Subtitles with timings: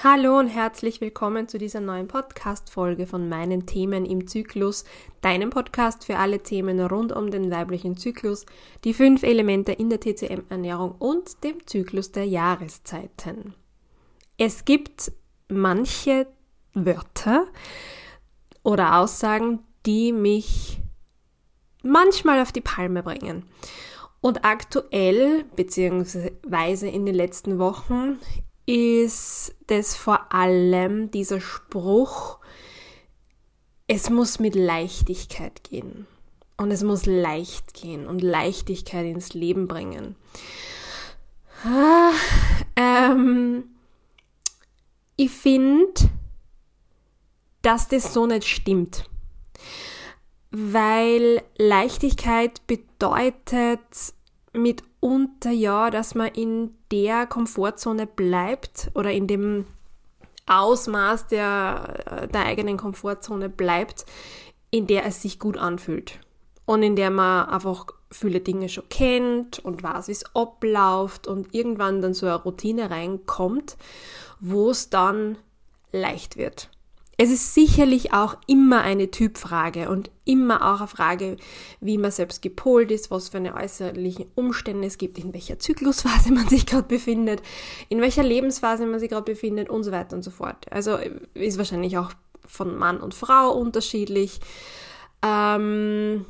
[0.00, 4.84] Hallo und herzlich willkommen zu dieser neuen Podcast-Folge von meinen Themen im Zyklus,
[5.22, 8.46] deinem Podcast für alle Themen rund um den weiblichen Zyklus,
[8.84, 13.54] die fünf Elemente in der TCM-Ernährung und dem Zyklus der Jahreszeiten.
[14.36, 15.10] Es gibt
[15.48, 16.28] manche
[16.74, 17.48] Wörter
[18.62, 20.80] oder Aussagen, die mich
[21.82, 23.46] manchmal auf die Palme bringen.
[24.20, 28.20] Und aktuell, beziehungsweise in den letzten Wochen,
[28.68, 32.38] ist das vor allem dieser Spruch,
[33.86, 36.06] es muss mit Leichtigkeit gehen.
[36.58, 40.16] Und es muss leicht gehen und Leichtigkeit ins Leben bringen.
[41.64, 42.10] Ah,
[42.76, 43.64] ähm,
[45.16, 46.10] ich finde,
[47.62, 49.08] dass das so nicht stimmt.
[50.50, 53.80] Weil Leichtigkeit bedeutet
[54.52, 59.66] mitunter ja, dass man in der Komfortzone bleibt oder in dem
[60.46, 64.06] Ausmaß der, der eigenen Komfortzone bleibt,
[64.70, 66.20] in der es sich gut anfühlt.
[66.64, 71.54] Und in der man einfach viele Dinge schon kennt und weiß, wie es abläuft und
[71.54, 73.76] irgendwann dann so eine Routine reinkommt,
[74.40, 75.38] wo es dann
[75.92, 76.70] leicht wird.
[77.20, 81.36] Es ist sicherlich auch immer eine Typfrage und immer auch eine Frage,
[81.80, 86.32] wie man selbst gepolt ist, was für eine äußerlichen Umstände es gibt, in welcher Zyklusphase
[86.32, 87.42] man sich gerade befindet,
[87.88, 90.70] in welcher Lebensphase man sich gerade befindet und so weiter und so fort.
[90.70, 90.96] Also
[91.34, 92.12] ist wahrscheinlich auch
[92.46, 94.38] von Mann und Frau unterschiedlich.
[95.20, 96.24] Ähm,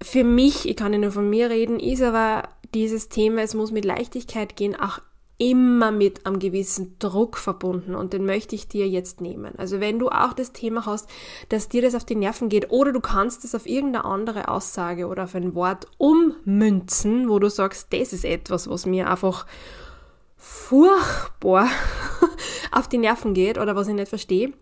[0.00, 3.72] für mich, ich kann ja nur von mir reden, ist aber dieses Thema, es muss
[3.72, 5.00] mit Leichtigkeit gehen, auch
[5.38, 9.58] immer mit einem gewissen Druck verbunden und den möchte ich dir jetzt nehmen.
[9.58, 11.08] Also wenn du auch das Thema hast,
[11.48, 15.06] dass dir das auf die Nerven geht oder du kannst es auf irgendeine andere Aussage
[15.08, 19.46] oder auf ein Wort ummünzen, wo du sagst, das ist etwas, was mir einfach
[20.36, 21.68] furchtbar
[22.70, 24.52] auf die Nerven geht oder was ich nicht verstehe.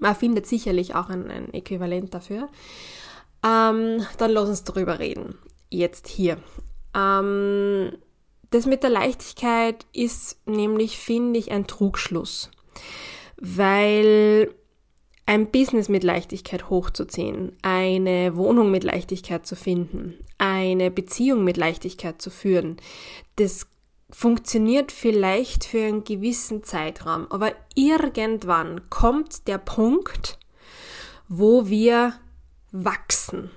[0.00, 2.48] Man findet sicherlich auch ein, ein Äquivalent dafür.
[3.44, 5.38] Ähm, dann lass uns darüber reden.
[5.70, 6.38] Jetzt hier.
[6.94, 7.92] Ähm,
[8.52, 12.50] das mit der Leichtigkeit ist nämlich, finde ich, ein Trugschluss.
[13.36, 14.54] Weil
[15.26, 22.20] ein Business mit Leichtigkeit hochzuziehen, eine Wohnung mit Leichtigkeit zu finden, eine Beziehung mit Leichtigkeit
[22.20, 22.76] zu führen,
[23.36, 23.66] das
[24.10, 30.38] funktioniert vielleicht für einen gewissen Zeitraum, aber irgendwann kommt der Punkt,
[31.28, 32.14] wo wir
[32.72, 33.50] wachsen,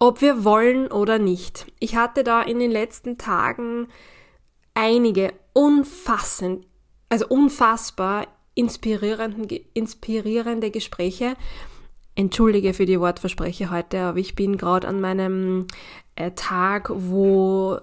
[0.00, 1.66] ob wir wollen oder nicht.
[1.78, 3.86] Ich hatte da in den letzten Tagen
[4.74, 6.66] einige unfassend,
[7.08, 11.34] also unfassbar inspirierende, Gespräche.
[12.14, 15.66] Entschuldige für die Wortverspreche heute, aber ich bin gerade an meinem
[16.14, 17.78] äh, Tag, wo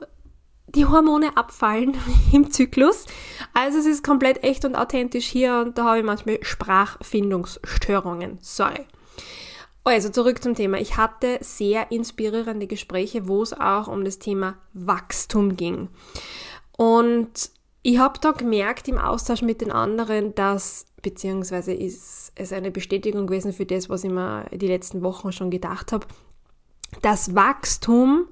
[0.68, 1.98] die Hormone abfallen
[2.32, 3.08] im Zyklus.
[3.54, 8.38] Also es ist komplett echt und authentisch hier und da habe ich manchmal Sprachfindungsstörungen.
[8.42, 8.86] Sorry.
[9.84, 10.78] Also zurück zum Thema.
[10.78, 15.90] Ich hatte sehr inspirierende Gespräche, wo es auch um das Thema Wachstum ging.
[16.80, 17.52] Und
[17.82, 23.28] ich habe da gemerkt im Austausch mit den anderen, dass, beziehungsweise ist es eine Bestätigung
[23.28, 26.08] gewesen für das, was ich mir die letzten Wochen schon gedacht habe,
[27.02, 28.30] dass Wachstum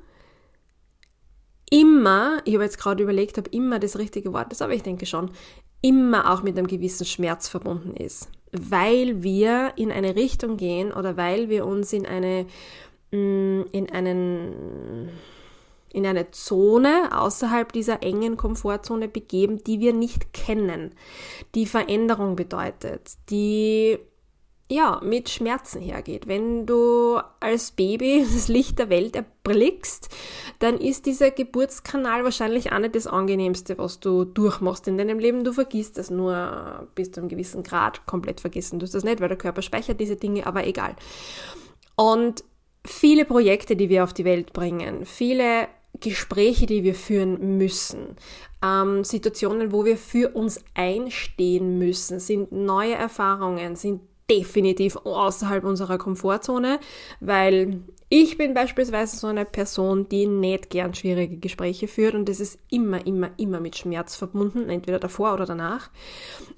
[1.69, 5.05] immer, ich habe jetzt gerade überlegt, ob immer das richtige Wort ist, aber ich denke
[5.05, 5.29] schon,
[5.81, 8.29] immer auch mit einem gewissen Schmerz verbunden ist.
[8.53, 12.45] Weil wir in eine Richtung gehen oder weil wir uns in eine,
[13.11, 15.09] mm, in einen,
[15.91, 20.93] in eine Zone außerhalb dieser engen Komfortzone begeben, die wir nicht kennen,
[21.55, 23.99] die Veränderung bedeutet, die
[24.69, 26.27] ja, mit Schmerzen hergeht.
[26.27, 30.09] Wenn du als Baby das Licht der Welt erblickst,
[30.59, 35.43] dann ist dieser Geburtskanal wahrscheinlich auch nicht das angenehmste, was du durchmachst in deinem Leben.
[35.43, 38.05] Du vergisst das nur bis zu einem gewissen Grad.
[38.05, 40.95] Komplett vergessen du das nicht, weil der Körper speichert diese Dinge, aber egal.
[41.95, 42.43] Und
[42.87, 45.67] viele Projekte, die wir auf die Welt bringen, viele
[45.99, 48.17] Gespräche, die wir führen müssen,
[48.63, 55.97] ähm, Situationen, wo wir für uns einstehen müssen, sind neue Erfahrungen, sind definitiv außerhalb unserer
[55.97, 56.79] Komfortzone,
[57.19, 62.39] weil ich bin beispielsweise so eine Person, die nicht gern schwierige Gespräche führt und das
[62.39, 65.89] ist immer, immer, immer mit Schmerz verbunden, entweder davor oder danach.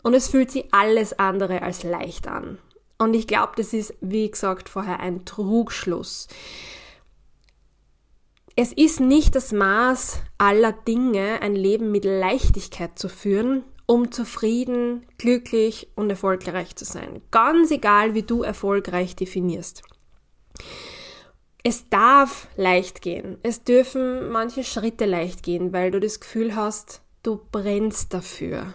[0.04, 2.60] Und es fühlt sich alles andere als leicht an.
[3.00, 6.28] Und ich glaube, das ist, wie gesagt, vorher ein Trugschluss.
[8.58, 15.06] Es ist nicht das Maß aller Dinge, ein Leben mit Leichtigkeit zu führen, um zufrieden,
[15.18, 17.22] glücklich und erfolgreich zu sein.
[17.32, 19.82] Ganz egal, wie du erfolgreich definierst.
[21.64, 23.38] Es darf leicht gehen.
[23.44, 28.74] Es dürfen manche Schritte leicht gehen, weil du das Gefühl hast, du brennst dafür.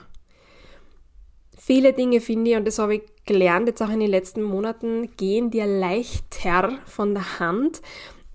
[1.66, 5.16] Viele Dinge finde ich, und das habe ich gelernt jetzt auch in den letzten Monaten,
[5.16, 7.80] gehen dir leichter von der Hand,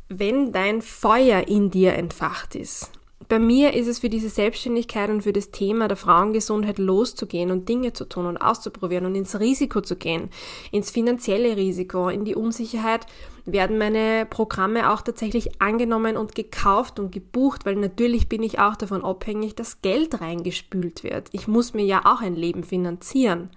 [0.07, 2.98] wenn dein Feuer in dir entfacht ist
[3.29, 7.69] bei mir ist es für diese Selbstständigkeit und für das Thema der Frauengesundheit loszugehen und
[7.69, 10.29] Dinge zu tun und auszuprobieren und ins Risiko zu gehen,
[10.71, 13.05] ins finanzielle Risiko, in die Unsicherheit,
[13.45, 18.75] werden meine Programme auch tatsächlich angenommen und gekauft und gebucht, weil natürlich bin ich auch
[18.75, 21.29] davon abhängig, dass Geld reingespült wird.
[21.31, 23.51] Ich muss mir ja auch ein Leben finanzieren.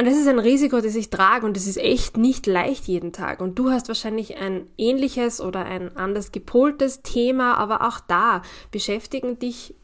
[0.00, 3.12] Und das ist ein Risiko, das ich trage und das ist echt nicht leicht jeden
[3.12, 3.40] Tag.
[3.40, 9.40] Und du hast wahrscheinlich ein ähnliches oder ein anders gepoltes Thema, aber auch da beschäftigen
[9.40, 9.74] dich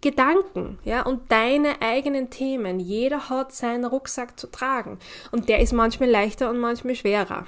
[0.00, 2.78] Gedanken, ja, und deine eigenen Themen.
[2.78, 5.00] Jeder hat seinen Rucksack zu tragen.
[5.32, 7.44] Und der ist manchmal leichter und manchmal schwerer.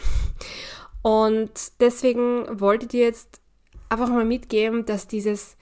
[1.02, 3.40] Und deswegen wollte ich dir jetzt
[3.88, 5.56] einfach mal mitgeben, dass dieses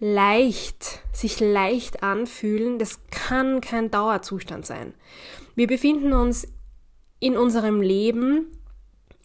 [0.00, 2.98] leicht, sich leicht anfühlen, das
[3.32, 4.92] kann kein Dauerzustand sein.
[5.54, 6.46] Wir befinden uns
[7.18, 8.46] in unserem Leben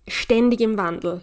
[0.07, 1.21] ständig im Wandel.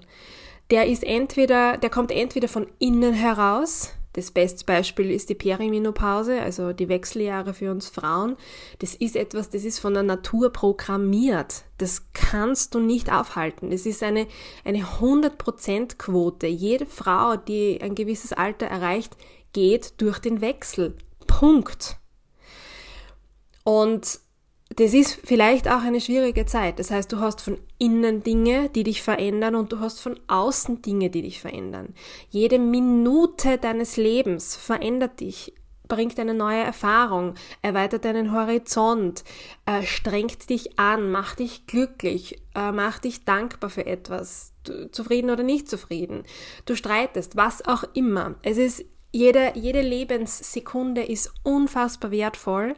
[0.70, 3.94] Der ist entweder, der kommt entweder von innen heraus.
[4.12, 8.36] Das beste Beispiel ist die Perimenopause, also die Wechseljahre für uns Frauen.
[8.80, 11.64] Das ist etwas, das ist von der Natur programmiert.
[11.78, 13.70] Das kannst du nicht aufhalten.
[13.70, 14.26] Das ist eine,
[14.62, 16.46] eine 100% Quote.
[16.46, 19.16] Jede Frau, die ein gewisses Alter erreicht,
[19.54, 20.96] geht durch den Wechsel.
[21.26, 21.98] Punkt.
[23.64, 24.20] Und
[24.76, 26.78] das ist vielleicht auch eine schwierige Zeit.
[26.78, 30.82] Das heißt, du hast von innen Dinge, die dich verändern und du hast von außen
[30.82, 31.94] Dinge, die dich verändern.
[32.30, 35.54] Jede Minute deines Lebens verändert dich,
[35.86, 39.22] bringt eine neue Erfahrung, erweitert deinen Horizont,
[39.66, 44.54] äh, strengt dich an, macht dich glücklich, äh, macht dich dankbar für etwas,
[44.92, 46.24] zufrieden oder nicht zufrieden.
[46.64, 48.36] Du streitest, was auch immer.
[48.42, 52.74] Es ist jede, jede Lebenssekunde ist unfassbar wertvoll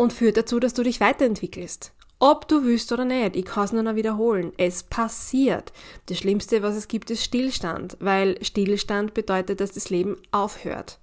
[0.00, 1.92] und führt dazu, dass du dich weiterentwickelst.
[2.20, 4.50] Ob du willst oder nicht, ich kann es nur noch wiederholen.
[4.56, 5.74] Es passiert.
[6.06, 10.98] Das Schlimmste, was es gibt, ist Stillstand, weil Stillstand bedeutet, dass das Leben aufhört.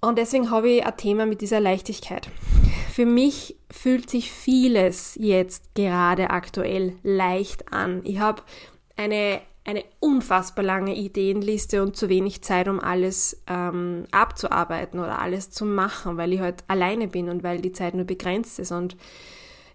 [0.00, 2.28] Und deswegen habe ich ein Thema mit dieser Leichtigkeit.
[2.92, 8.00] Für mich fühlt sich vieles jetzt gerade aktuell leicht an.
[8.04, 8.42] Ich habe
[8.96, 15.50] eine eine unfassbar lange Ideenliste und zu wenig Zeit, um alles ähm, abzuarbeiten oder alles
[15.50, 18.98] zu machen, weil ich halt alleine bin und weil die Zeit nur begrenzt ist und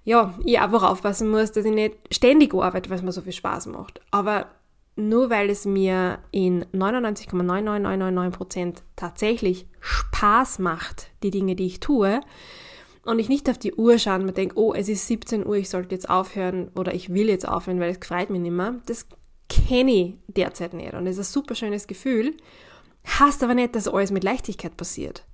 [0.03, 3.33] ja, ich einfach aufpassen muss, dass ich nicht ständig arbeite, weil es mir so viel
[3.33, 3.99] Spaß macht.
[4.11, 4.47] Aber
[4.95, 12.21] nur weil es mir in 99,99999% tatsächlich Spaß macht, die Dinge, die ich tue,
[13.09, 15.55] und ich nicht auf die Uhr schaue und mir denke, oh, es ist 17 Uhr,
[15.55, 18.75] ich sollte jetzt aufhören oder ich will jetzt aufhören, weil es gefreut mich nicht mehr,
[18.85, 19.07] das
[19.49, 20.93] kenne ich derzeit nicht.
[20.93, 22.35] Und das ist ein super schönes Gefühl.
[23.19, 25.25] Heißt aber nicht, dass alles mit Leichtigkeit passiert.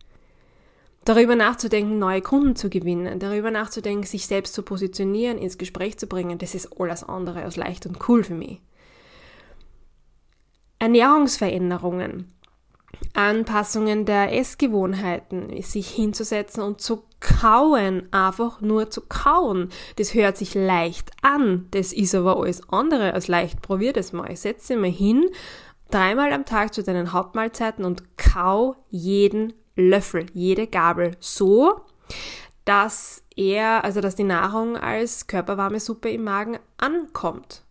[1.03, 6.07] Darüber nachzudenken, neue Kunden zu gewinnen, darüber nachzudenken, sich selbst zu positionieren, ins Gespräch zu
[6.07, 8.61] bringen, das ist alles andere als leicht und cool für mich.
[10.79, 12.33] Ernährungsveränderungen,
[13.13, 19.69] Anpassungen der Essgewohnheiten, sich hinzusetzen und zu kauen, einfach nur zu kauen.
[19.95, 23.63] Das hört sich leicht an, das ist aber alles andere als leicht.
[23.63, 24.35] Probier das mal.
[24.35, 25.25] Setz dich mal hin,
[25.89, 31.81] dreimal am Tag zu deinen Hauptmahlzeiten und kau jeden Löffel, jede Gabel so,
[32.63, 37.63] dass er, also dass die Nahrung als körperwarme Suppe im Magen ankommt.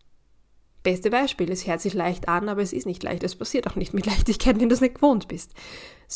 [0.82, 3.22] Beste Beispiel, es hört sich leicht an, aber es ist nicht leicht.
[3.22, 5.52] Es passiert auch nicht mit Leichtigkeit, wenn du es nicht gewohnt bist.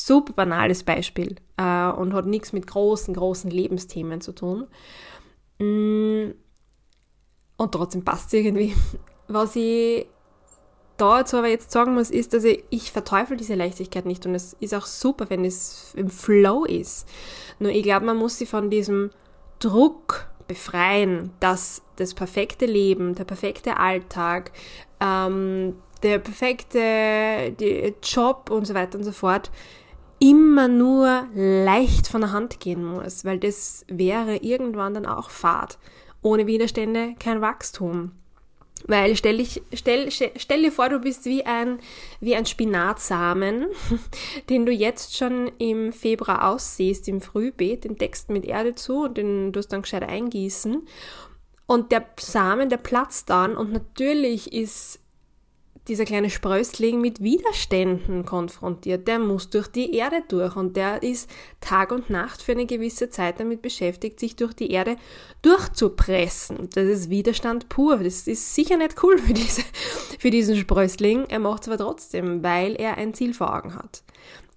[0.07, 4.69] Super banales Beispiel äh, und hat nichts mit großen, großen Lebensthemen zu tun.
[5.59, 6.31] Mm,
[7.57, 8.75] und trotzdem passt es irgendwie.
[9.29, 10.07] Was ich
[10.97, 14.55] dazu aber jetzt sagen muss, ist, dass ich, ich verteufel diese Leichtigkeit nicht und es
[14.61, 17.09] ist auch super, wenn es im Flow ist.
[17.59, 19.11] Nur ich glaube, man muss sie von diesem
[19.59, 24.53] Druck befreien, dass das perfekte Leben, der perfekte Alltag,
[25.01, 27.55] ähm, der perfekte
[28.03, 29.51] Job und so weiter und so fort
[30.21, 35.79] immer nur leicht von der Hand gehen muss, weil das wäre irgendwann dann auch Fahrt.
[36.23, 38.13] Ohne Widerstände kein Wachstum.
[38.87, 41.81] Weil stell, dich, stell, stell dir vor, du bist wie ein,
[42.21, 43.67] wie ein Spinatsamen,
[44.51, 49.17] den du jetzt schon im Februar aussiehst, im Frühbeet, den deckst mit Erde zu und
[49.17, 50.87] den du dann gescheit eingießen.
[51.67, 55.01] Und der Samen, der platzt dann und natürlich ist
[55.89, 59.09] dieser kleine Sprössling mit Widerständen konfrontiert.
[59.09, 61.31] Der muss durch die Erde durch und der ist
[61.61, 64.97] Tag und Nacht für eine gewisse Zeit damit beschäftigt, sich durch die Erde
[65.43, 66.69] durchzupressen.
[66.75, 67.99] Das ist Widerstand pur.
[67.99, 69.63] Das ist sicher nicht cool für, diese,
[70.19, 71.25] für diesen Sprössling.
[71.29, 74.03] Er macht es aber trotzdem, weil er ein Ziel vor Augen hat.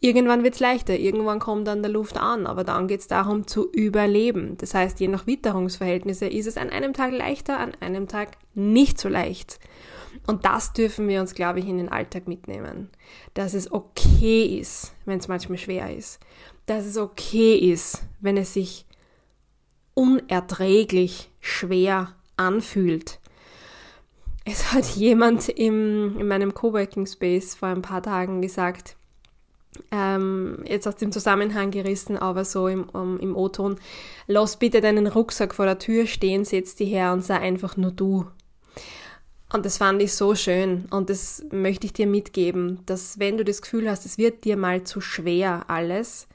[0.04, 3.46] Irgendwann wird es leichter, irgendwann kommt dann der Luft an, aber dann geht es darum
[3.46, 4.58] zu überleben.
[4.58, 9.00] Das heißt, je nach Witterungsverhältnisse ist es an einem Tag leichter, an einem Tag nicht
[9.00, 9.60] so leicht.
[10.28, 12.90] Und das dürfen wir uns, glaube ich, in den Alltag mitnehmen.
[13.34, 16.20] Dass es okay ist, wenn es manchmal schwer ist.
[16.66, 18.86] Dass es okay ist, wenn es sich
[19.94, 23.20] unerträglich schwer anfühlt.
[24.46, 28.96] Es hat jemand im, in meinem Coworking Space vor ein paar Tagen gesagt,
[29.92, 33.78] ähm, jetzt aus dem Zusammenhang gerissen, aber so im, um, im O-Ton,
[34.28, 37.92] lass bitte deinen Rucksack vor der Tür stehen, setz dich her und sei einfach nur
[37.92, 38.26] du.
[39.54, 43.44] Und das fand ich so schön und das möchte ich dir mitgeben, dass wenn du
[43.44, 46.28] das Gefühl hast, es wird dir mal zu schwer alles,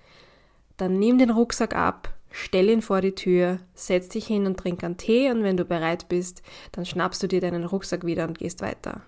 [0.77, 4.85] dann nimm den Rucksack ab, stell ihn vor die Tür, setz dich hin und trink
[4.85, 6.43] einen Tee und wenn du bereit bist,
[6.73, 9.01] dann schnappst du dir deinen Rucksack wieder und gehst weiter.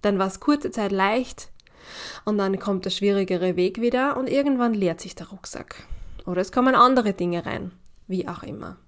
[0.00, 1.50] Dann war es kurze Zeit leicht
[2.24, 5.84] und dann kommt der schwierigere Weg wieder und irgendwann leert sich der Rucksack.
[6.24, 7.72] Oder es kommen andere Dinge rein,
[8.06, 8.78] wie auch immer.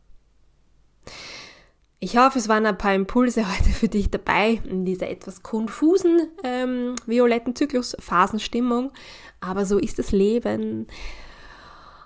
[2.04, 6.26] Ich hoffe, es waren ein paar Impulse heute für dich dabei in dieser etwas konfusen
[6.42, 8.90] ähm, violetten Zyklus-Phasenstimmung.
[9.40, 10.88] Aber so ist das Leben.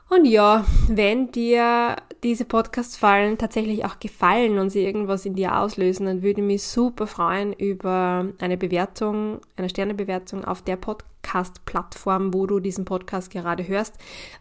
[0.08, 6.06] Und ja, wenn dir diese Podcast-Fallen tatsächlich auch gefallen und sie irgendwas in dir auslösen,
[6.06, 12.46] dann würde ich mich super freuen über eine Bewertung, eine Sternebewertung auf der Podcast-Plattform, wo
[12.46, 13.94] du diesen Podcast gerade hörst,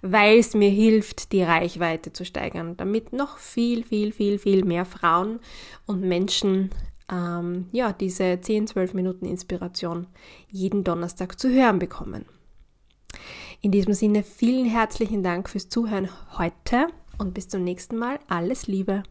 [0.04, 4.86] weil es mir hilft, die Reichweite zu steigern, damit noch viel, viel, viel, viel mehr
[4.86, 5.40] Frauen
[5.88, 6.70] und Menschen
[7.12, 10.08] ähm, ja, diese 10, 12 Minuten Inspiration
[10.50, 12.26] jeden Donnerstag zu hören bekommen.
[13.66, 16.08] In diesem Sinne vielen herzlichen Dank fürs Zuhören
[16.38, 16.86] heute
[17.18, 18.20] und bis zum nächsten Mal.
[18.28, 19.02] Alles Liebe.